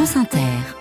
[0.00, 0.79] France Inter.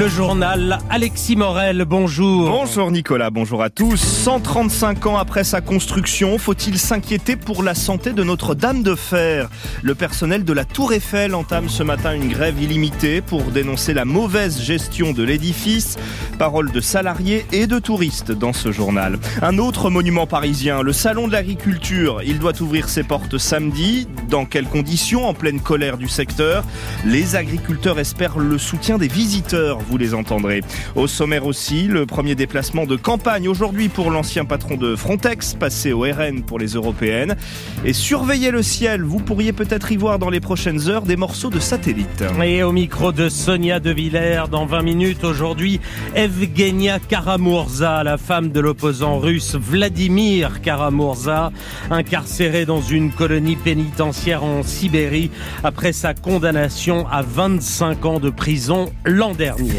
[0.00, 2.48] Le journal Alexis Morel, bonjour.
[2.48, 3.98] Bonjour Nicolas, bonjour à tous.
[3.98, 9.50] 135 ans après sa construction, faut-il s'inquiéter pour la santé de Notre-Dame de Fer?
[9.82, 14.06] Le personnel de la Tour Eiffel entame ce matin une grève illimitée pour dénoncer la
[14.06, 15.98] mauvaise gestion de l'édifice.
[16.38, 19.18] Parole de salariés et de touristes dans ce journal.
[19.42, 22.22] Un autre monument parisien, le Salon de l'Agriculture.
[22.24, 24.08] Il doit ouvrir ses portes samedi.
[24.30, 25.28] Dans quelles conditions?
[25.28, 26.64] En pleine colère du secteur.
[27.04, 30.62] Les agriculteurs espèrent le soutien des visiteurs vous les entendrez.
[30.94, 35.92] Au sommaire aussi, le premier déplacement de campagne aujourd'hui pour l'ancien patron de Frontex, passé
[35.92, 37.36] au RN pour les européennes.
[37.84, 41.50] Et surveillez le ciel, vous pourriez peut-être y voir dans les prochaines heures des morceaux
[41.50, 42.24] de satellites.
[42.42, 45.80] Et au micro de Sonia De Villers, dans 20 minutes aujourd'hui,
[46.14, 51.50] Evgenia Karamurza, la femme de l'opposant russe Vladimir Karamurza,
[51.90, 55.30] incarcérée dans une colonie pénitentiaire en Sibérie
[55.64, 59.69] après sa condamnation à 25 ans de prison l'an dernier.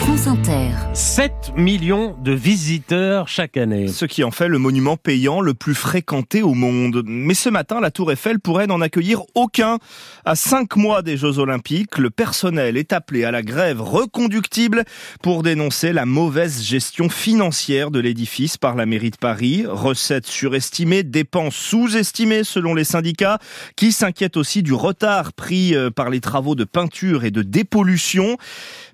[0.00, 0.70] France Inter.
[0.94, 3.86] 7 millions de visiteurs chaque année.
[3.88, 7.02] Ce qui en fait le monument payant le plus fréquenté au monde.
[7.06, 9.78] Mais ce matin, la Tour Eiffel pourrait n'en accueillir aucun.
[10.24, 14.84] À 5 mois des Jeux Olympiques, le personnel est appelé à la grève reconductible
[15.22, 19.64] pour dénoncer la mauvaise gestion financière de l'édifice par la mairie de Paris.
[19.68, 23.38] Recettes surestimées, dépenses sous-estimées selon les syndicats,
[23.76, 28.38] qui s'inquiètent aussi du retard pris euh, par les travaux de peinture et de dépollution.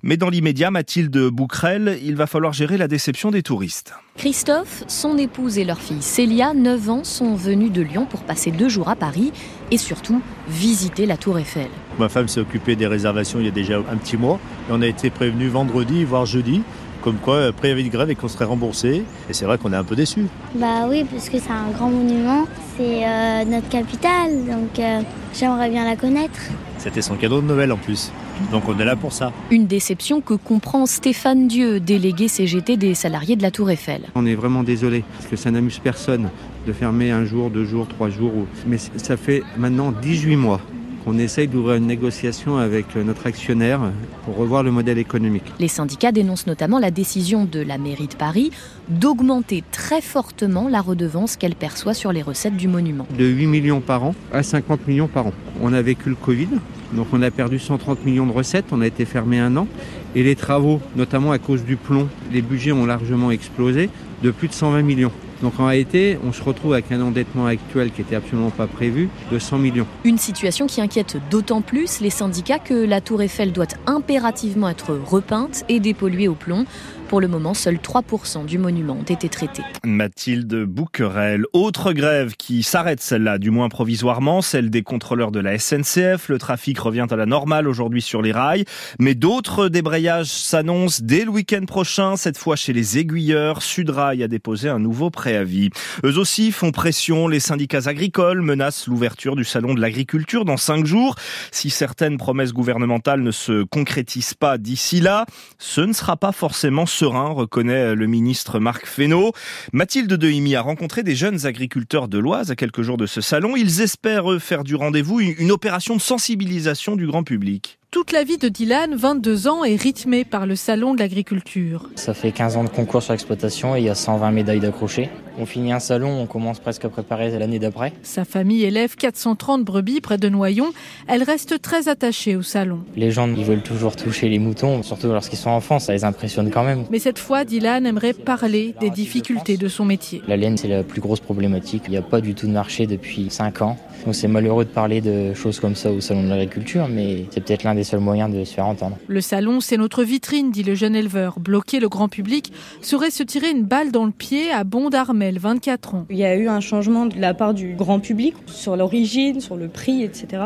[0.09, 3.93] Mais dans l'immédiat, Mathilde Bouquerel, il va falloir gérer la déception des touristes.
[4.17, 8.53] Christophe, son épouse et leur fille Célia, 9 ans, sont venus de Lyon pour passer
[8.53, 9.33] deux jours à Paris
[9.73, 11.67] et surtout visiter la Tour Eiffel.
[11.99, 14.81] Ma femme s'est occupée des réservations il y a déjà un petit mois et on
[14.81, 16.63] a été prévenu vendredi, voire jeudi,
[17.03, 19.03] comme quoi préavis de grève et qu'on serait remboursé.
[19.29, 20.27] Et c'est vrai qu'on est un peu déçus.
[20.55, 22.47] Bah oui, parce que c'est un grand monument,
[22.77, 25.01] c'est euh, notre capitale, donc euh,
[25.39, 26.41] j'aimerais bien la connaître.
[26.79, 28.13] C'était son cadeau de Noël en plus.
[28.51, 29.33] Donc on est là pour ça.
[29.51, 34.03] Une déception que comprend Stéphane Dieu, délégué CGT des salariés de la Tour Eiffel.
[34.15, 36.31] On est vraiment désolé parce que ça n'amuse personne
[36.67, 38.33] de fermer un jour, deux jours, trois jours.
[38.67, 40.61] Mais ça fait maintenant 18 mois
[41.07, 43.81] qu'on essaye d'ouvrir une négociation avec notre actionnaire
[44.25, 45.45] pour revoir le modèle économique.
[45.61, 48.51] Les syndicats dénoncent notamment la décision de la mairie de Paris
[48.89, 53.07] d'augmenter très fortement la redevance qu'elle perçoit sur les recettes du monument.
[53.17, 55.33] De 8 millions par an à 50 millions par an.
[55.63, 56.49] On a vécu le Covid,
[56.93, 59.69] donc on a perdu 130 millions de recettes, on a été fermé un an.
[60.17, 63.91] Et les travaux, notamment à cause du plomb, les budgets ont largement explosé
[64.25, 65.13] de plus de 120 millions.
[65.43, 69.09] Donc en réalité, on se retrouve avec un endettement actuel qui n'était absolument pas prévu
[69.31, 69.87] de 100 millions.
[70.05, 74.95] Une situation qui inquiète d'autant plus les syndicats que la tour Eiffel doit impérativement être
[74.95, 76.65] repeinte et dépolluée au plomb.
[77.09, 79.63] Pour le moment, seuls 3% du monument ont été traités.
[79.85, 81.45] Mathilde Bouquerel.
[81.53, 86.29] Autre grève qui s'arrête celle-là, du moins provisoirement, celle des contrôleurs de la SNCF.
[86.29, 88.65] Le trafic revient à la normale aujourd'hui sur les rails.
[88.99, 93.63] Mais d'autres débrayages s'annoncent dès le week-end prochain, cette fois chez les aiguilleurs.
[93.63, 95.71] Sudrail a déposé un nouveau préavis.
[96.05, 97.29] Eux aussi font pression.
[97.29, 101.15] Les syndicats agricoles menacent l'ouverture du salon de l'agriculture dans cinq jours.
[101.53, 105.25] Si certaines promesses gouvernementales ne se concrétisent pas d'ici là,
[105.59, 109.33] ce ne sera pas forcément serein, reconnaît le ministre Marc Fesneau.
[109.75, 113.55] Mathilde Dehimi a rencontré des jeunes agriculteurs de l'Oise à quelques jours de ce salon.
[113.55, 117.79] Ils espèrent faire du rendez-vous une opération de sensibilisation du grand public.
[117.93, 121.89] Toute la vie de Dylan, 22 ans, est rythmée par le salon de l'agriculture.
[121.95, 125.09] Ça fait 15 ans de concours sur l'exploitation et il y a 120 médailles d'accrochés.
[125.39, 127.93] On finit un salon, on commence presque à préparer l'année d'après.
[128.03, 130.73] Sa famille élève 430 brebis près de Noyon.
[131.07, 132.81] Elle reste très attachée au salon.
[132.97, 136.51] Les gens, ils veulent toujours toucher les moutons, surtout lorsqu'ils sont enfants, ça les impressionne
[136.51, 136.85] quand même.
[136.91, 140.23] Mais cette fois, Dylan aimerait parler des difficultés de son métier.
[140.27, 141.85] La laine, c'est la plus grosse problématique.
[141.87, 143.77] Il n'y a pas du tout de marché depuis 5 ans.
[144.05, 147.41] Donc c'est malheureux de parler de choses comme ça au salon de l'agriculture, mais c'est
[147.41, 148.97] peut-être l'un des seuls moyens de se faire entendre.
[149.07, 151.39] Le salon, c'est notre vitrine, dit le jeune éleveur.
[151.39, 155.39] Bloquer le grand public serait se tirer une balle dans le pied à Bond Armel,
[155.39, 156.07] 24 ans.
[156.11, 159.57] Il y a eu un changement de la part du grand public sur l'origine, sur
[159.57, 160.45] le prix, etc.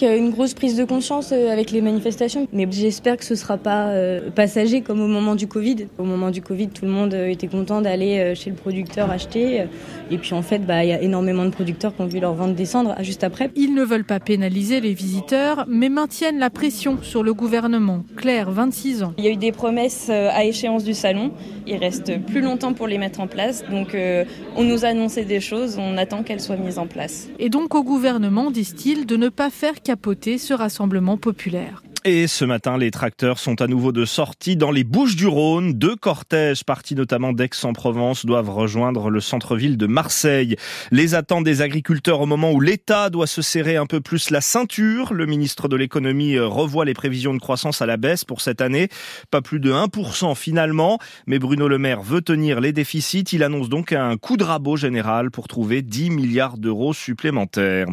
[0.00, 3.38] Y a une grosse prise de conscience avec les manifestations, mais j'espère que ce ne
[3.38, 3.92] sera pas
[4.34, 5.88] passager comme au moment du Covid.
[5.98, 9.66] Au moment du Covid, tout le monde était content d'aller chez le producteur acheter.
[10.10, 12.34] Et puis en fait, bah, il y a énormément de producteurs qui ont vu leur
[12.34, 13.50] vente descendre juste après.
[13.56, 18.04] Ils ne veulent pas pénaliser les visiteurs, mais maintiennent la pression sur le gouvernement.
[18.16, 19.14] Claire, 26 ans.
[19.18, 21.32] Il y a eu des promesses à échéance du salon.
[21.66, 23.64] Il reste plus longtemps pour les mettre en place.
[23.70, 24.24] Donc euh,
[24.56, 27.28] on nous a annoncé des choses, on attend qu'elles soient mises en place.
[27.38, 31.82] Et donc au gouvernement, disent-ils, de ne pas faire capoter ce rassemblement populaire.
[32.04, 35.72] Et ce matin, les tracteurs sont à nouveau de sortie dans les Bouches du Rhône.
[35.72, 40.56] Deux cortèges partis notamment d'Aix-en-Provence doivent rejoindre le centre-ville de Marseille.
[40.92, 44.40] Les attentes des agriculteurs au moment où l'État doit se serrer un peu plus la
[44.40, 45.12] ceinture.
[45.12, 48.60] Le ministre de l'économie euh, revoit les prévisions de croissance à la baisse pour cette
[48.60, 48.88] année.
[49.32, 51.00] Pas plus de 1% finalement.
[51.26, 53.24] Mais Bruno Le Maire veut tenir les déficits.
[53.32, 57.88] Il annonce donc un coup de rabot général pour trouver 10 milliards d'euros supplémentaires.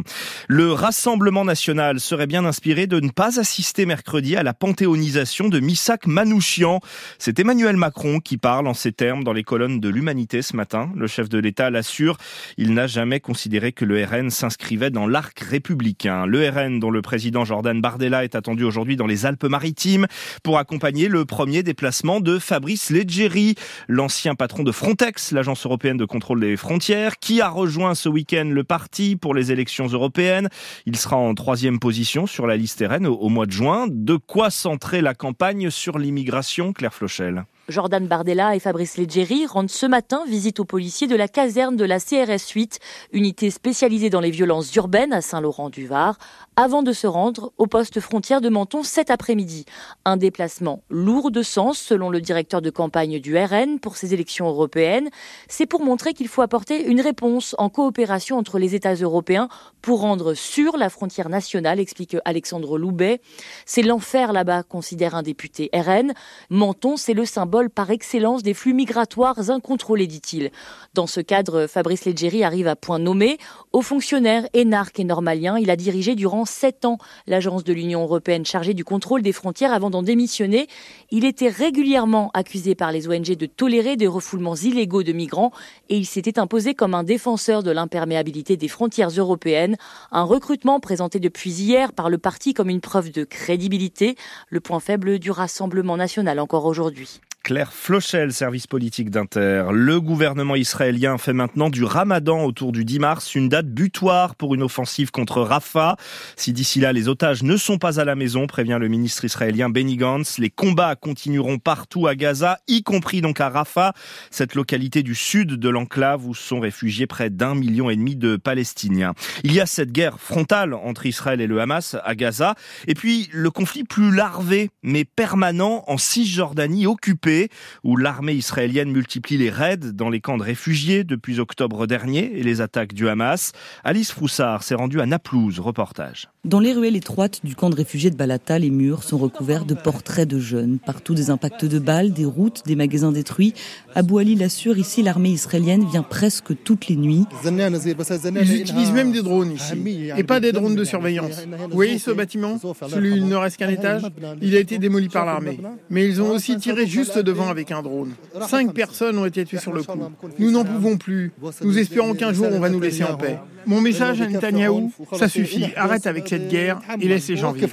[0.46, 5.58] Le Rassemblement national serait bien inspiré de ne pas assister mercredi à la panthéonisation de
[5.58, 6.80] Missak Manouchian.
[7.18, 10.90] C'est Emmanuel Macron qui parle en ces termes dans les colonnes de l'Humanité ce matin.
[10.94, 12.16] Le chef de l'État l'assure,
[12.56, 16.24] il n'a jamais considéré que le RN s'inscrivait dans l'arc républicain.
[16.24, 20.06] Le RN dont le président Jordan Bardella est attendu aujourd'hui dans les Alpes-Maritimes
[20.44, 23.56] pour accompagner le premier déplacement de Fabrice Leggeri,
[23.88, 28.48] l'ancien patron de Frontex, l'agence européenne de contrôle des frontières, qui a rejoint ce week-end
[28.52, 30.48] le parti pour les élections européennes.
[30.86, 34.50] Il sera en troisième position sur la liste RN au mois de juin de quoi
[34.50, 37.44] centrer la campagne sur l'immigration, Claire Flochel.
[37.68, 41.84] Jordan Bardella et Fabrice Leggeri rendent ce matin visite aux policiers de la caserne de
[41.84, 42.78] la CRS 8,
[43.12, 46.16] unité spécialisée dans les violences urbaines à Saint-Laurent-du-Var,
[46.54, 49.64] avant de se rendre au poste frontière de Menton cet après-midi.
[50.04, 54.46] Un déplacement lourd de sens selon le directeur de campagne du RN pour ces élections
[54.46, 55.10] européennes.
[55.48, 59.48] C'est pour montrer qu'il faut apporter une réponse en coopération entre les États européens
[59.82, 63.20] pour rendre sur la frontière nationale, explique Alexandre Loubet.
[63.64, 66.12] C'est l'enfer là-bas, considère un député RN.
[66.48, 70.50] Menton, c'est le symbole par excellence des flux migratoires incontrôlés, dit-il.
[70.94, 73.38] Dans ce cadre, Fabrice Leggeri arrive à point nommé.
[73.72, 78.44] Au fonctionnaire énarque et normalien, il a dirigé durant sept ans l'agence de l'Union européenne
[78.44, 80.68] chargée du contrôle des frontières avant d'en démissionner.
[81.10, 85.52] Il était régulièrement accusé par les ONG de tolérer des refoulements illégaux de migrants
[85.88, 89.76] et il s'était imposé comme un défenseur de l'imperméabilité des frontières européennes.
[90.12, 94.16] Un recrutement présenté depuis hier par le parti comme une preuve de crédibilité,
[94.50, 97.20] le point faible du Rassemblement national encore aujourd'hui.
[97.46, 99.66] Claire Flochel, service politique d'Inter.
[99.70, 104.56] Le gouvernement israélien fait maintenant du ramadan autour du 10 mars une date butoir pour
[104.56, 105.94] une offensive contre Rafah.
[106.34, 109.68] Si d'ici là les otages ne sont pas à la maison, prévient le ministre israélien
[109.68, 113.92] Benny Gantz, les combats continueront partout à Gaza, y compris donc à Rafah,
[114.32, 118.34] cette localité du sud de l'enclave où sont réfugiés près d'un million et demi de
[118.34, 119.14] Palestiniens.
[119.44, 122.56] Il y a cette guerre frontale entre Israël et le Hamas à Gaza,
[122.88, 127.35] et puis le conflit plus larvé mais permanent en Cisjordanie occupée
[127.84, 132.42] où l'armée israélienne multiplie les raids dans les camps de réfugiés depuis octobre dernier et
[132.42, 133.52] les attaques du Hamas.
[133.84, 136.28] Alice Froussard s'est rendue à Naplouse, reportage.
[136.44, 139.74] Dans les ruelles étroites du camp de réfugiés de Balata, les murs sont recouverts de
[139.74, 140.78] portraits de jeunes.
[140.78, 143.52] Partout des impacts de balles, des routes, des magasins détruits.
[143.94, 147.24] Abou Ali l'assure, ici l'armée israélienne vient presque toutes les nuits.
[147.44, 151.46] Ils utilisent même des drones ici, et pas des drones de surveillance.
[151.68, 154.02] Vous voyez ce bâtiment Celui il ne reste qu'un étage?
[154.40, 155.58] Il a été démoli par l'armée.
[155.90, 158.12] Mais ils ont aussi tiré juste devant avec un drone.
[158.48, 159.98] Cinq personnes ont été tuées sur le coup.
[160.38, 161.32] Nous n'en pouvons plus.
[161.62, 163.38] Nous espérons qu'un jour on va nous laisser en paix.
[163.66, 165.66] Mon message à Netanyahou, ça suffit.
[165.74, 167.66] Arrête avec cette guerre et laisse les gens vivre.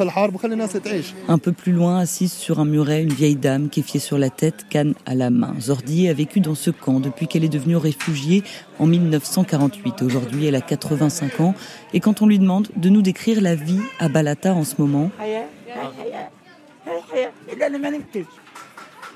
[1.27, 4.31] Un peu plus loin, assise sur un muret, une vieille dame qui fiée sur la
[4.31, 5.53] tête, canne à la main.
[5.59, 8.43] Zordi a vécu dans ce camp depuis qu'elle est devenue réfugiée
[8.79, 10.01] en 1948.
[10.01, 11.53] Aujourd'hui, elle a 85 ans.
[11.93, 15.11] Et quand on lui demande de nous décrire la vie à Balata en ce moment,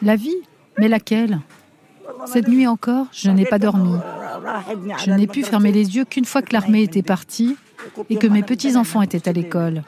[0.01, 0.35] la vie
[0.77, 1.39] Mais laquelle?
[2.25, 3.97] Cette nuit encore, je n'ai pas dormi.
[5.03, 7.55] Je n'ai pu fermer les yeux qu'une fois que l'armée était partie
[8.09, 9.83] et que mes petits-enfants étaient à l'école.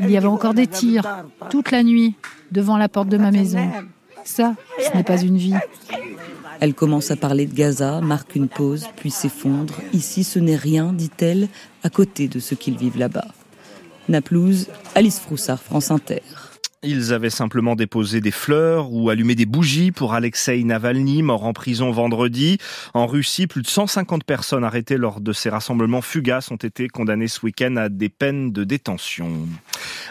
[0.00, 1.04] Il y avait encore des tirs
[1.50, 2.14] toute la nuit
[2.52, 3.70] devant la porte de ma maison.
[4.24, 5.54] Ça, ce n'est pas une vie.
[6.60, 9.74] Elle commence à parler de Gaza, marque une pause, puis s'effondre.
[9.92, 11.48] Ici, ce n'est rien, dit-elle,
[11.84, 13.28] à côté de ce qu'ils vivent là-bas.
[14.08, 16.22] Naplouse, Alice Froussard, France Inter.
[16.84, 21.52] Ils avaient simplement déposé des fleurs ou allumé des bougies pour Alexei Navalny, mort en
[21.52, 22.58] prison vendredi.
[22.94, 27.26] En Russie, plus de 150 personnes arrêtées lors de ces rassemblements fugaces ont été condamnées
[27.26, 29.48] ce week-end à des peines de détention.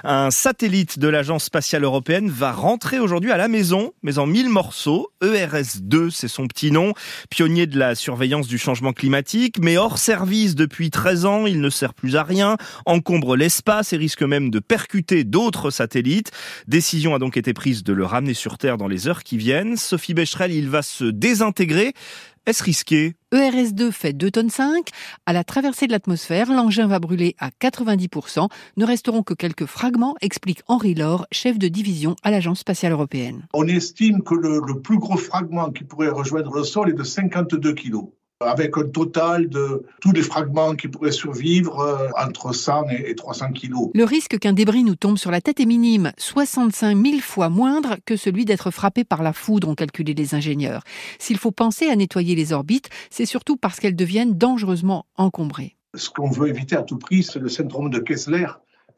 [0.03, 4.49] Un satellite de l'Agence spatiale européenne va rentrer aujourd'hui à la maison, mais en mille
[4.49, 5.07] morceaux.
[5.21, 6.91] ERS-2, c'est son petit nom.
[7.29, 11.69] Pionnier de la surveillance du changement climatique, mais hors service depuis 13 ans, il ne
[11.69, 16.33] sert plus à rien, encombre l'espace et risque même de percuter d'autres satellites.
[16.67, 19.77] Décision a donc été prise de le ramener sur Terre dans les heures qui viennent.
[19.77, 21.93] Sophie Becherel, il va se désintégrer.
[22.47, 23.15] Est-ce risqué?
[23.33, 24.89] ERS2 fait 2 tonnes 5.
[25.25, 28.47] À la traversée de l'atmosphère, l'engin va brûler à 90%.
[28.77, 33.45] Ne resteront que quelques fragments, explique Henri Laure, chef de division à l'Agence spatiale européenne.
[33.53, 37.03] On estime que le, le plus gros fragment qui pourrait rejoindre le sol est de
[37.03, 38.05] 52 kilos.
[38.39, 43.51] Avec un total de tous les fragments qui pourraient survivre euh, entre 100 et 300
[43.51, 43.89] kilos.
[43.93, 47.95] Le risque qu'un débris nous tombe sur la tête est minime, 65 000 fois moindre
[48.05, 50.83] que celui d'être frappé par la foudre, ont calculé les ingénieurs.
[51.19, 55.75] S'il faut penser à nettoyer les orbites, c'est surtout parce qu'elles deviennent dangereusement encombrées.
[55.95, 58.47] Ce qu'on veut éviter à tout prix, c'est le syndrome de Kessler,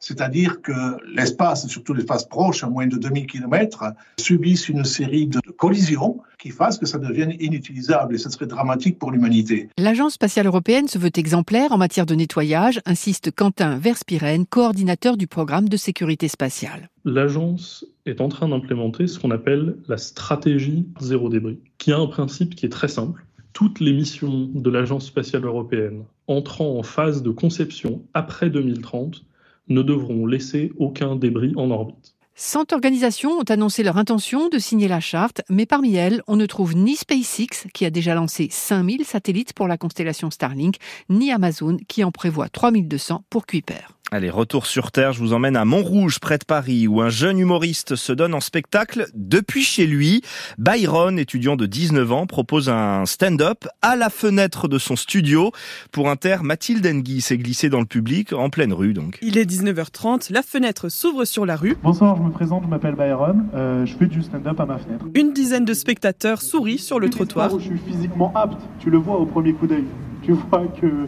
[0.00, 3.84] c'est-à-dire que l'espace, surtout l'espace proche, à moins de 2000 km,
[4.18, 8.98] subissent une série de collisions qui fassent que ça devienne inutilisable et ce serait dramatique
[8.98, 9.68] pour l'humanité.
[9.76, 15.26] L'Agence spatiale européenne se veut exemplaire en matière de nettoyage, insiste Quentin Verspiren, coordinateur du
[15.26, 16.88] programme de sécurité spatiale.
[17.04, 22.06] L'agence est en train d'implémenter ce qu'on appelle la stratégie zéro débris, qui a un
[22.06, 23.26] principe qui est très simple.
[23.52, 29.24] Toutes les missions de l'Agence spatiale européenne entrant en phase de conception après 2030
[29.70, 32.14] ne devront laisser aucun débris en orbite.
[32.34, 36.46] Cent organisations ont annoncé leur intention de signer la charte, mais parmi elles, on ne
[36.46, 40.76] trouve ni SpaceX, qui a déjà lancé 5000 satellites pour la constellation Starlink,
[41.10, 43.99] ni Amazon, qui en prévoit 3200 pour Kuiper.
[44.12, 47.38] Allez, retour sur Terre, je vous emmène à Montrouge, près de Paris, où un jeune
[47.38, 50.22] humoriste se donne en spectacle depuis chez lui.
[50.58, 55.52] Byron, étudiant de 19 ans, propose un stand-up à la fenêtre de son studio.
[55.92, 59.16] Pour un terre, Mathilde Engui s'est glissée dans le public, en pleine rue donc.
[59.22, 61.76] Il est 19h30, la fenêtre s'ouvre sur la rue.
[61.80, 65.04] Bonsoir, je me présente, je m'appelle Byron, euh, je fais du stand-up à ma fenêtre.
[65.14, 67.56] Une dizaine de spectateurs sourient sur le trottoir.
[67.60, 69.84] je suis physiquement apte, tu le vois au premier coup d'œil.
[70.24, 71.06] Tu vois que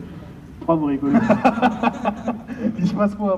[0.67, 1.15] vous rigolez.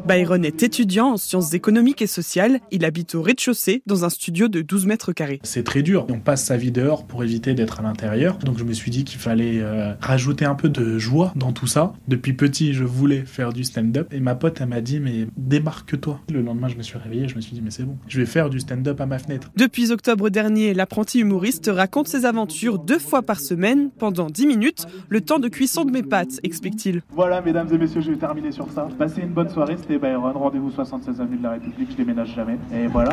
[0.06, 2.60] Byron est étudiant en sciences économiques et sociales.
[2.70, 5.40] Il habite au rez-de-chaussée dans un studio de 12 mètres carrés.
[5.42, 6.06] C'est très dur.
[6.10, 8.38] On passe sa vie dehors pour éviter d'être à l'intérieur.
[8.38, 11.66] Donc je me suis dit qu'il fallait euh, rajouter un peu de joie dans tout
[11.66, 11.92] ça.
[12.08, 14.08] Depuis petit, je voulais faire du stand-up.
[14.12, 16.20] Et ma pote, elle m'a dit, mais démarque-toi.
[16.30, 17.28] Le lendemain, je me suis réveillé.
[17.28, 17.96] Je me suis dit, mais c'est bon.
[18.08, 19.50] Je vais faire du stand-up à ma fenêtre.
[19.56, 24.86] Depuis octobre dernier, l'apprenti humoriste raconte ses aventures deux fois par semaine pendant 10 minutes.
[25.08, 27.02] Le temps de cuisson de mes pâtes, explique-t-il.
[27.14, 28.88] Voilà, mesdames et messieurs, je vais terminer sur ça.
[28.98, 30.36] Passez une bonne soirée, c'était Byron.
[30.36, 32.58] Rendez-vous 76 avenue de la République, je déménage jamais.
[32.74, 33.12] Et voilà.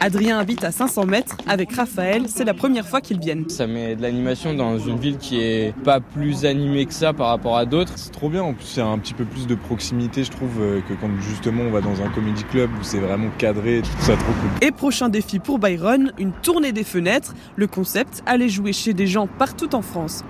[0.00, 3.48] Adrien habite à 500 mètres avec Raphaël, c'est la première fois qu'ils viennent.
[3.48, 7.28] Ça met de l'animation dans une ville qui est pas plus animée que ça par
[7.28, 7.92] rapport à d'autres.
[7.96, 10.80] C'est trop bien, en plus c'est un petit peu plus de proximité je trouve euh,
[10.80, 14.32] que quand justement on va dans un comedy club où c'est vraiment cadré, ça trop
[14.32, 14.50] cool.
[14.66, 17.34] Et prochain défi pour Byron, une tournée des fenêtres.
[17.56, 20.24] Le concept, aller jouer chez des gens partout en France.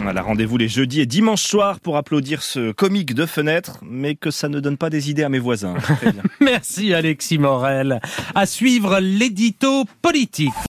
[0.00, 4.30] Voilà, rendez-vous les jeudis et dimanches soirs pour applaudir ce comique de fenêtre, mais que
[4.30, 5.74] ça ne donne pas des idées à mes voisins.
[6.40, 8.00] Merci Alexis Morel.
[8.34, 10.52] À suivre l'édito politique.